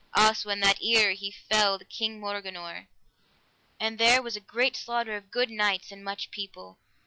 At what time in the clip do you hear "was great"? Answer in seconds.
4.23-4.75